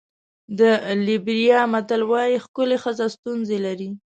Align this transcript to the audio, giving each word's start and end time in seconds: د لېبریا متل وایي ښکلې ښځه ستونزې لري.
د 0.59 0.61
لېبریا 1.05 1.59
متل 1.73 2.01
وایي 2.11 2.37
ښکلې 2.43 2.77
ښځه 2.83 3.05
ستونزې 3.15 3.57
لري. 3.65 3.89